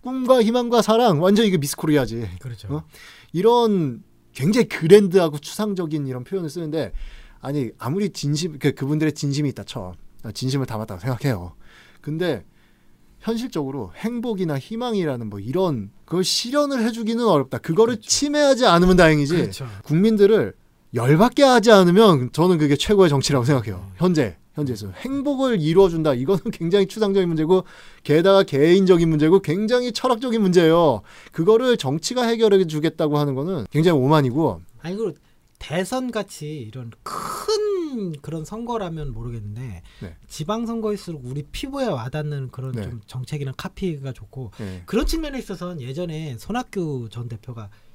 [0.00, 2.28] 꿈과 희망과 사랑 완전 이게 미스코리아지.
[2.40, 2.68] 그렇죠.
[2.72, 2.84] 어?
[3.32, 6.92] 이런 굉장히 그랜드하고 추상적인 이런 표현을 쓰는데
[7.40, 11.54] 아니 아무리 진심 그 그분들의 진심이 있다 쳐 아, 진심을 담았다고 생각해요.
[12.00, 12.44] 근데
[13.20, 17.58] 현실적으로 행복이나 희망이라는 뭐 이런 그걸 실현을 해주기는 어렵다.
[17.58, 19.34] 그거를 침해하지 않으면 다행이지.
[19.34, 19.66] 그렇죠.
[19.84, 20.54] 국민들을
[20.94, 23.90] 열받게 하지 않으면 저는 그게 최고의 정치라고 생각해요.
[23.96, 26.14] 현재 현재에서 행복을 이루어준다.
[26.14, 27.64] 이거는 굉장히 추상적인 문제고
[28.02, 31.02] 게다가 개인적인 문제고 굉장히 철학적인 문제예요.
[31.32, 35.16] 그거를 정치가 해결해 주겠다고 하는 거는 굉장히 오만이고 아니 그리고
[35.58, 40.16] 대선 같이 이런 큰 그런 선거라면 모르겠는데 네.
[40.28, 42.82] 지방 선거일수록 우리 피부에 와닿는 그런 네.
[42.82, 44.82] 좀 정책이나 카피가 좋고 예.
[44.86, 47.85] 그런 측면에 있어서는 예전에 손학규 전 대표가 그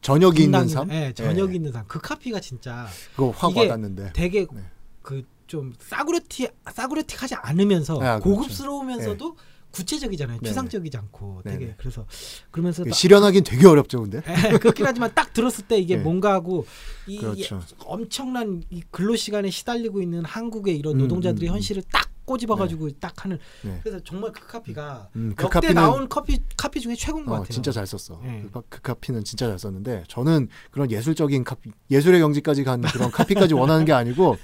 [0.00, 1.56] 저녁이 있는 삶, 예, 저녁이 예.
[1.56, 1.84] 있는 삶.
[1.86, 4.12] 그 카피가 진짜 그거 확 와닿는데.
[4.14, 4.62] 되게 네.
[5.02, 8.22] 그좀 싸구려티 싸구려틱하지 않으면서 아, 그렇죠.
[8.24, 9.36] 고급스러우면서도
[9.72, 10.38] 구체적이잖아요.
[10.40, 10.48] 네네.
[10.48, 11.74] 추상적이지 않고 되게 네네.
[11.78, 12.06] 그래서
[12.50, 14.20] 그러면서 그 실현하긴 되게 어렵죠, 근데.
[14.52, 16.02] 예, 그렇긴 하지만 딱 들었을 때 이게 네.
[16.02, 16.66] 뭔가 하고
[17.06, 17.56] 이 그렇죠.
[17.58, 21.54] 이 엄청난 이 근로 시간에 시달리고 있는 한국의 이런 음, 노동자들의 음, 음.
[21.54, 23.80] 현실을 딱 꼬집어가지고 딱 하는 네.
[23.82, 27.34] 그래서 정말 그 카피가 음, 그 역대 카피는- 나온 커피 카피 중에 최고인 것 어,
[27.38, 27.48] 같아요.
[27.50, 28.20] 진짜 잘 썼어.
[28.22, 28.42] 네.
[28.44, 33.10] 그, 카- 그 카피는 진짜 잘 썼는데 저는 그런 예술적인 카피, 예술의 경지까지 간 그런
[33.10, 34.36] 카피까지 원하는 게 아니고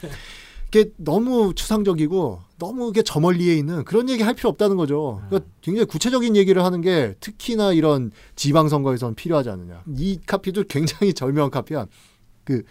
[0.68, 5.22] 이게 너무 추상적이고 너무 이게 저 멀리에 있는 그런 얘기 할 필요 없다는 거죠.
[5.28, 9.82] 그러니까 굉장히 구체적인 얘기를 하는 게 특히나 이런 지방 선거에선 필요하지 않느냐.
[9.96, 11.86] 이 카피도 굉장히 절묘한 카피야.
[12.44, 12.62] 그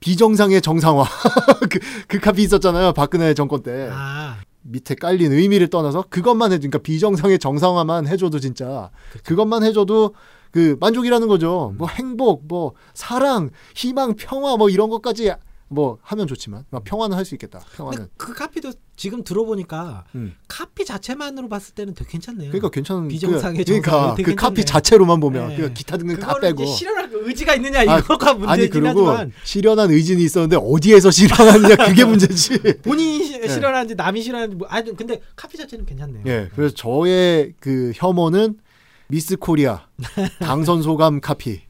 [0.00, 1.04] 비정상의 정상화
[1.70, 2.92] 그, 그 카피 있었잖아요.
[2.92, 3.88] 박근혜 정권 때.
[3.92, 9.24] 아 밑에 깔린 의미를 떠나서 그것만 해도 그러니까 비정상의 정상화만 해줘도 진짜 그렇죠.
[9.24, 10.14] 그것만 해줘도
[10.50, 11.74] 그 만족이라는 거죠.
[11.78, 15.32] 뭐 행복, 뭐 사랑, 희망, 평화 뭐 이런 것까지
[15.72, 17.60] 뭐 하면 좋지만 막 평화는 할 수 있겠다.
[17.76, 18.08] 평화는.
[18.16, 20.34] 그 카피도 지금 들어보니까 음.
[20.48, 22.48] 카피 자체만으로 봤을 때는 되게 괜찮네요.
[22.50, 24.64] 그러니까 괜찮은 비정상의 그, 그러니까 그 카피.
[24.64, 25.56] 자체로만 보면 네.
[25.56, 29.90] 그 기타 등등 다 빼고 실현할 의지가 있느냐 아, 이거가 아니 문제긴 그리고 하지만 실현한
[29.92, 32.58] 의지는 있었는데 어디에서 실현하느냐 그게 문제지.
[32.82, 36.24] 본인이 시- 실현하는지 남이 실현하는지 뭐 아니 근데 카피 자체는 괜찮네요.
[36.26, 38.58] 예, 그래서 저의 그 혐오는
[39.06, 39.86] 미스 코리아
[40.40, 41.60] 당선 소감 카피.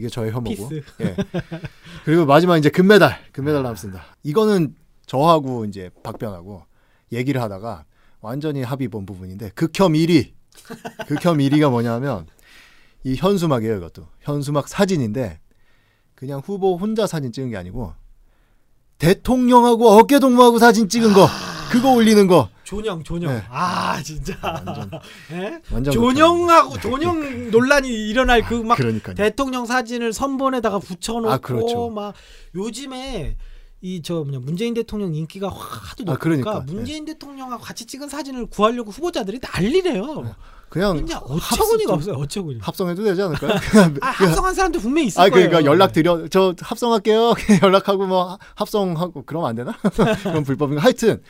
[0.00, 0.70] 그게 저의 혐오고.
[1.02, 1.16] 예.
[2.04, 4.02] 그리고 마지막 이제 금메달, 금메달 남습니다.
[4.22, 6.64] 이거는 저하고 이제 박변하고
[7.12, 7.84] 얘기를 하다가
[8.20, 10.32] 완전히 합의 본 부분인데 극혐 1위.
[11.06, 12.26] 극혐 1위가 뭐냐면
[13.04, 14.06] 이 현수막이에요, 이것도.
[14.20, 15.38] 현수막 사진인데
[16.14, 17.92] 그냥 후보 혼자 사진 찍은 게 아니고
[18.98, 21.28] 대통령하고 어깨 동무하고 사진 찍은 거.
[21.70, 22.48] 그거 올리는 거.
[22.70, 23.32] 존영 존영.
[23.34, 23.42] 네.
[23.50, 24.36] 아 진짜.
[24.42, 24.90] 완전
[25.32, 25.60] 예?
[25.72, 29.16] 완전 존영하고 존영 논란이 일어날 그막 그러니까요.
[29.16, 31.90] 대통령 사진을 선본에다가 붙여놓고 아, 그렇죠.
[31.90, 32.14] 막
[32.54, 33.36] 요즘에
[33.82, 36.60] 이 저 뭐냐 문재인 대통령 인기가 하도 높으니까 아, 그러니까.
[36.60, 40.34] 문재인 대통령하고 같이 찍은 사진을 구하려고 후보자들이 난리래요.
[40.68, 42.14] 그냥 그냥 합- 어처구니가 좀 없어요.
[42.16, 42.58] 어처구니.
[42.62, 43.58] 합성해도 되지 않을까요?
[43.72, 45.48] 그냥 아 합성한 사람도 분명히 있을 아 거예요.
[45.48, 47.32] 그러니까 연락 드려 저 합성할게요.
[47.34, 49.72] 그냥 연락하고 뭐 합성하고 그러면 안 되나?
[50.22, 50.82] 그럼 불법인가?
[50.84, 51.20] 하여튼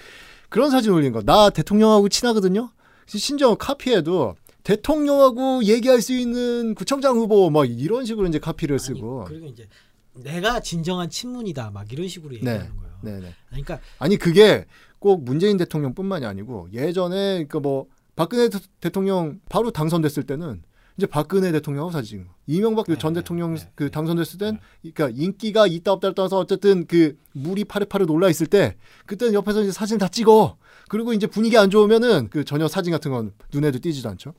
[0.51, 1.23] 그런 사진 올린 거.
[1.23, 2.71] 나 대통령하고 친하거든요.
[3.07, 9.23] 심지어 카피해도 대통령하고 얘기할 수 있는 구청장 후보 뭐 이런 식으로 이제 카피를 쓰고.
[9.23, 9.67] 아니, 그리고 이제
[10.15, 12.69] 내가 진정한 친문이다 막 이런 식으로 얘기하는 네.
[12.69, 12.91] 거예요.
[13.03, 13.35] 네 네.
[13.49, 14.67] 그러니까 아니 그게
[14.99, 17.87] 꼭 문재인 대통령뿐만이 아니고 예전에 그뭐
[18.17, 20.63] 박근혜 대- 대통령 바로 당선됐을 때는
[21.01, 22.29] 이제 박근혜 대통령하고 사진.
[22.47, 23.91] 이명박 그전 네, 대통령 네, 그 네.
[23.91, 29.33] 당선됐을 땐 그러니까 인기가 있다 없다를 떠나서 어쨌든 그 물이 파릇파릇 올라 있을 때 그때는
[29.33, 30.59] 옆에서 이제 사진 다 찍어.
[30.91, 34.35] 그리고 이제 분위기 안 좋으면은 그 전혀 사진 같은 건 눈에도 띄지도 않죠.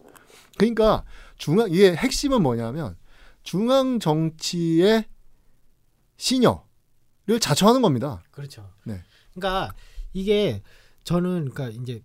[0.57, 1.03] 그러니까
[1.37, 2.95] 중앙 이게 핵심은 뭐냐면
[3.41, 5.05] 중앙 정치의
[6.17, 8.21] 신여를 자처하는 겁니다.
[8.29, 8.69] 그렇죠.
[8.83, 9.01] 네.
[9.33, 9.73] 그러니까
[10.13, 10.61] 이게
[11.05, 12.03] 저는 그러니까 이제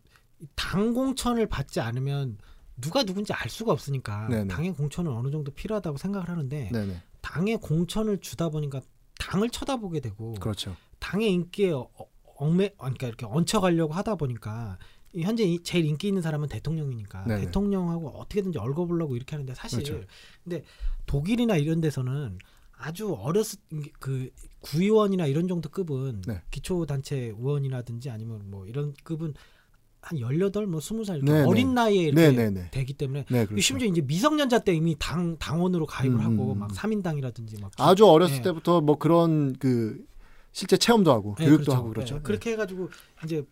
[0.55, 2.39] 당 공천을 받지 않으면
[2.81, 4.49] 누가 누군지 알 수가 없으니까 네네.
[4.49, 7.03] 당의 공천은 어느 정도 필요하다고 생각을 하는데 네네.
[7.23, 8.81] 당의 공천을 주다 보니까
[9.19, 10.77] 당을 쳐다보게 되고 그렇죠.
[10.99, 14.79] 당의 인기에 어- 어- 얽매 그러니까 이렇게 얹혀 가려고 하다 보니까
[15.15, 17.47] 이 현재 이- 제일 인기 있는 사람은 대통령이니까 네네.
[17.47, 20.07] 대통령하고 어떻게든지 얽어보려고 이렇게 하는데 사실 그렇죠.
[20.45, 20.63] 근데
[21.07, 22.39] 독일이나 이런 데서는
[22.73, 23.59] 아주 어렸을
[23.99, 24.29] 그
[24.61, 26.43] 구의원이나 이런 정도 급은 네.
[26.51, 29.33] 기초단체 의원이라든지 아니면 뭐 이런 급은
[30.07, 31.45] 한 18, 뭐 20살 이렇게 네네.
[31.47, 32.71] 어린 나이에 이렇게 네네네.
[32.71, 33.61] 되기 때문에 네, 그렇죠.
[33.61, 36.75] 심지어 이제 미성년자 때 이미 당 당원으로 가입을 음, 하고 음, 막 음.
[36.77, 38.43] 3인당이라든지 막 아주 어렸을 예.
[38.43, 40.05] 때부터 뭐 그런 그
[40.53, 41.77] 실제 체험도 하고 네, 교육도 그렇죠.
[41.77, 42.15] 하고 그렇죠.
[42.15, 42.89] 네, 그렇게 해 가지고
[43.25, 43.43] 이제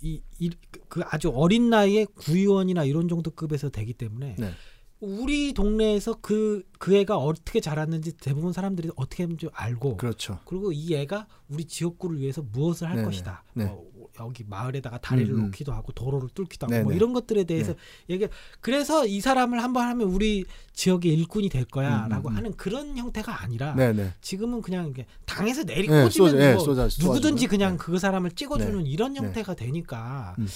[0.00, 0.50] 이, 이,
[0.88, 4.52] 그 아주 어린 나이에 구의원이나 이런 정도 급에서 되기 때문에 네.
[5.00, 10.38] 우리 동네에서 그, 그 애가 어떻게 자랐는지 대부분 사람들이 어떻게 하는지 알고 그렇죠.
[10.44, 13.06] 그리고 이 애가 우리 지역구를 위해서 무엇을 할 네네.
[13.06, 13.42] 것이다.
[13.54, 13.64] 네.
[13.64, 13.88] 뭐
[14.26, 15.44] 여기 마을에다가 다리를 음, 음.
[15.46, 16.92] 놓기도 하고 도로를 뚫기도 하고 뭐.
[16.92, 17.74] 이런 것들에 대해서
[18.10, 18.26] 얘기.
[18.60, 22.36] 그래서 이 사람을 한번 하면 우리 지역의 일꾼이 될 거야라고 음, 음, 음.
[22.36, 24.14] 하는 그런 형태가 아니라 네네.
[24.20, 27.46] 지금은 그냥 이게 당에서 네, 내리 꽂으면 쏘- 예, 뭐 쏘자- 누구든지.
[27.46, 27.78] 그냥 네.
[27.78, 29.20] 그 사람을 찍어주는 이런 네.
[29.20, 30.46] 형태가 되니까 음.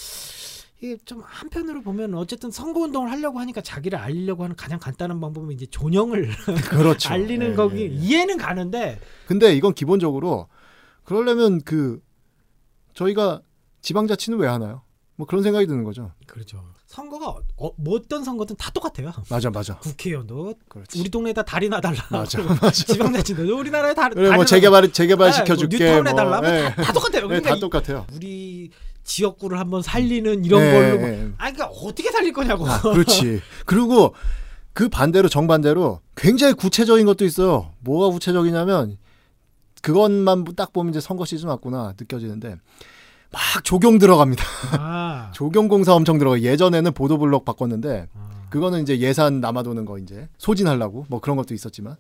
[0.81, 5.53] 이게 좀 한편으로 보면 어쨌든 선거 운동을 하려고 하니까 자기를 알리려고 하는 가장 간단한 방법은
[5.53, 6.29] 이제 존영을
[6.71, 7.09] 그렇죠.
[7.11, 7.87] 알리는 예, 거기.
[7.87, 10.49] 이해는 가는데 근데 이건 기본적으로
[11.05, 12.01] 그러려면 그
[12.95, 13.43] 저희가
[13.83, 14.83] 지방자치는 왜 하나요?
[15.17, 16.13] 뭐 그런 생각이 드는 거죠.
[16.27, 16.65] 그렇죠.
[16.87, 19.13] 선거가 어, 뭐 어떤 선거든 다 똑같아요.
[19.31, 19.77] 맞아, 맞아.
[19.79, 21.01] 국회의원도 그렇지.
[21.01, 22.03] 우리 동네에다 다리 놔달라.
[22.11, 22.71] 맞아, 맞아.
[22.71, 25.79] 지방자치도 우리나라에 다 그래 뭐 재개발 재개발 시켜줄게.
[25.79, 26.41] 뉴타운 뭐, 해달라.
[26.41, 26.75] 면 예.
[26.75, 27.23] 다, 다 똑같아요.
[27.23, 28.07] 네, 그러니까 다 이- 똑같아요.
[28.15, 28.71] 우리
[29.05, 31.09] 지역구를 한번 살리는 이런 예, 걸로 뭐-.
[31.39, 32.67] 아니 그러니까 어떻게 살릴 거냐고.
[32.69, 33.41] 아, 그렇지.
[33.67, 34.15] 그리고
[34.73, 37.75] 그 반대로 정반대로 굉장히 구체적인 것도 있어요.
[37.81, 38.97] 뭐가 구체적이냐면
[39.83, 42.57] 그것만 딱 보면 이제 선거 시즌 왔구나 느껴지는데
[43.33, 44.45] 막 조경 들어갑니다.
[44.79, 45.31] 아.
[45.35, 46.41] 조경 공사 엄청 들어가.
[46.41, 48.47] 예전에는 보도블록 바꿨는데 아.
[48.51, 51.97] 그거는 이제 예산 남아도는 거 이제 소진하려고 뭐 그런 것도 있었지만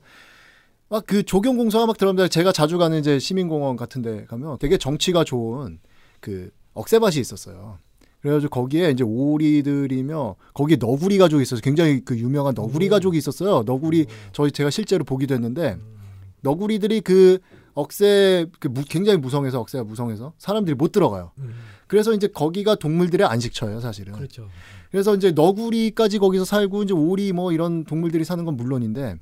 [0.89, 2.29] 막 그 조경 공사가 막 들어갑니다.
[2.29, 5.79] 제가 자주 가는 이제 시민공원 같은데 가면 되게 정치가 좋은
[6.21, 7.79] 그 억새밭이 있었어요.
[8.21, 12.91] 그래가지고 거기에 이제 오리들이며 거기에 너구리 가족이 있어서 굉장히 그 유명한 너구리 오.
[12.91, 13.63] 가족이 있었어요.
[13.65, 14.07] 너구리 오.
[14.33, 15.97] 저희 제가 실제로 보기도 했는데 음.
[16.43, 17.39] 너구리들이 그
[17.75, 21.33] 억새 그 무- 굉장히 무성해서 억새가 무성해서 사람들이 못 들어가요.
[21.39, 21.55] 음.
[21.87, 24.13] 그래서 이제 거기가 동물들의 안식처예요, 사실은.
[24.15, 24.49] 그렇죠.
[24.91, 29.17] 그래서 이제 너구리까지 거기서 살고 이제 오리 뭐 이런 동물들이 사는 건 물론인데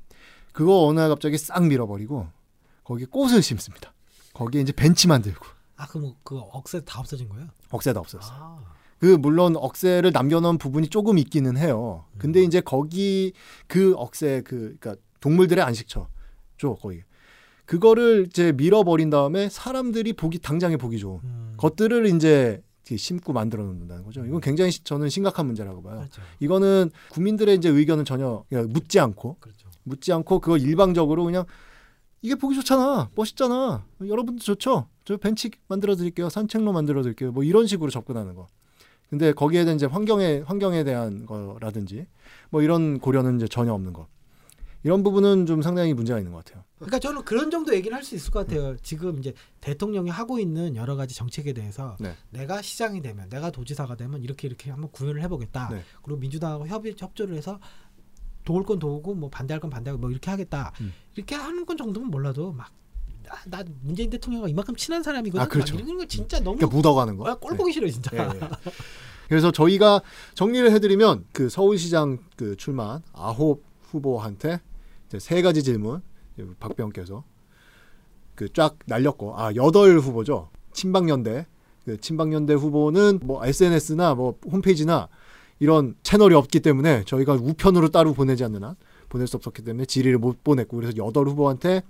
[0.53, 2.27] 그거 어느 날 갑자기 싹 밀어버리고
[2.83, 3.93] 거기 꽃을 심습니다.
[4.33, 5.45] 거기에 이제 벤치 만들고
[5.77, 7.47] 아 그럼 그 억새 다 없어진 거예요?
[7.69, 8.33] 억새도 없었어.
[8.33, 8.73] 요 아.
[8.99, 12.05] 그 물론 억새를 남겨놓은 부분이 조금 있기는 해요.
[12.17, 12.45] 근데 음.
[12.45, 13.33] 이제 거기
[13.67, 16.07] 그 억새 그 그러니까 동물들의 안식처
[16.57, 17.01] 죠 거기.
[17.65, 21.53] 그거를 이제 밀어버린 다음에 사람들이 보기 당장에 보기 좋은 음.
[21.57, 22.61] 것들을 이제
[22.93, 24.25] 심고 만들어 놓는다는 거죠.
[24.25, 25.99] 이건 굉장히 시- 저는 심각한 문제라고 봐요.
[25.99, 26.21] 그렇죠.
[26.41, 29.69] 이거는 국민들의 이제 의견은 전혀 묻지 않고 그렇죠.
[29.83, 31.45] 묻지 않고 그거 일방적으로 그냥
[32.21, 37.65] 이게 보기 좋잖아 멋있잖아 여러분도 좋죠 저 벤치 만들어 드릴게요 산책로 만들어 드릴게요 뭐 이런
[37.65, 38.47] 식으로 접근하는 거
[39.09, 42.05] 근데 거기에 대한 이제 환경에 환경에 대한 거라든지
[42.51, 44.07] 뭐 이런 고려는 이제 전혀 없는 거
[44.83, 48.31] 이런 부분은 좀 상당히 문제가 있는 것 같아요 그러니까 저는 그런 정도 얘기를 할수 있을
[48.31, 48.75] 것 같아요.
[48.77, 52.15] 지금 이제 대통령이 하고 있는 여러 가지 정책에 대해서 네.
[52.31, 55.69] 내가 시장이 되면 내가 도지사가 되면 이렇게 이렇게 한번 구현을 해보겠다.
[55.69, 55.83] 네.
[56.01, 57.59] 그리고 민주당하고 협의 협조를 해서
[58.43, 60.73] 도울 건 도우고 뭐 반대할 건 반대하고 뭐 이렇게 하겠다.
[60.81, 60.91] 음.
[61.15, 62.71] 이렇게 하는 건 정도면 몰라도 막
[63.23, 65.39] 나, 나 문재인 대통령과 이만큼 친한 사람이거든.
[65.39, 65.75] 아, 그렇죠.
[65.75, 67.29] 막 이런 거 진짜 너무 그러니까 묻어가는 거.
[67.29, 68.09] 아, 꼴 보기 싫어 진짜.
[68.17, 68.39] 예, 예.
[69.29, 70.01] 그래서 저희가
[70.33, 74.59] 정리를 해드리면 그 서울시장 그 출마한 아홉 후보한테
[75.19, 76.01] 세 가지 질문
[76.59, 77.23] 박병께서
[78.35, 81.45] 그 쫙 날렸고 아 여덟 후보죠 친박연대
[81.85, 85.09] 그 친박연대 후보는 뭐 SNS나 뭐 홈페이지나
[85.59, 88.75] 이런 채널이 없기 때문에 저희가 우편으로 따로 보내지 않는 한
[89.09, 91.83] 보낼 수 없었기 때문에 질의를 못 보냈고 그래서 여덟 후보한테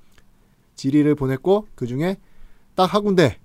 [0.75, 2.17] 질의를 보냈고 그 중에
[2.75, 3.37] 딱 한 군데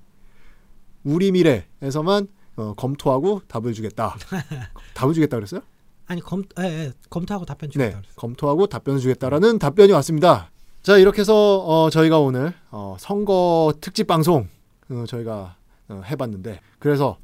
[1.04, 4.16] 우리 미래에서만 어, 검토하고 답을 주겠다.
[4.94, 5.60] 답을 주겠다 그랬어요?
[6.08, 7.98] 아니 검 예, 예, 검토하고 답변 네, 주겠다.
[8.00, 8.14] 그랬어.
[8.16, 10.50] 검토하고 답변을 주겠다라는 답변이 왔습니다.
[10.82, 14.48] 자 이렇게 해서 어, 저희가 오늘 어, 선거 특집 방송
[14.88, 15.56] 어, 저희가
[15.88, 17.18] 어, 해봤는데 그래서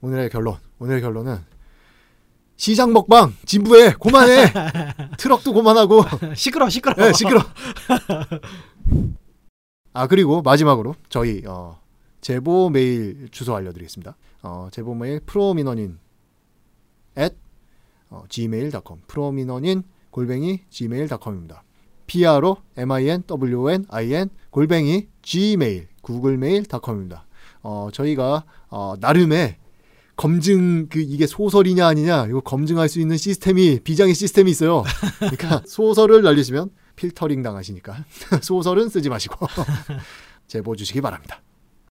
[0.00, 1.38] 오늘의 결론 오늘의 결론은
[2.56, 4.52] 시장 먹방 진부해 고만해
[5.18, 6.02] 트럭도 고만하고
[6.34, 6.94] 시끄러 시끄러.
[6.94, 7.40] 네, 시끄러.
[9.92, 11.78] 아 그리고 마지막으로 저희 어,
[12.22, 14.16] 제보 메일 주소 알려드리겠습니다.
[14.42, 15.98] 어, 제보 메일 프로민원인
[17.18, 17.36] at
[18.10, 21.64] 어, gmail.com 프로민원인 골뱅이 gmail.com입니다.
[22.06, 27.26] p r o m i n w n i n 골뱅이 gmail 구글메일.com입니다.
[27.62, 29.56] 어, 저희가 어, 나름의
[30.16, 34.84] 검증 그 이게 소설이냐 아니냐 이거 검증할 수 있는 시스템이 비장의 시스템이 있어요.
[35.18, 38.04] 그러니까 소설을 날리시면 필터링 당하시니까
[38.42, 39.46] 소설은 쓰지 마시고
[40.46, 41.40] 제보 주시기 바랍니다.